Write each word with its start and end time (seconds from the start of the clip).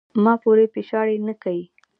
پۀ 0.13 0.17
ما 0.23 0.33
پورې 0.43 0.65
پیشاړې 0.73 1.15
نۀ 1.25 1.33
کے، 1.43 1.55